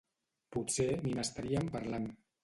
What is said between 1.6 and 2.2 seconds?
parlant.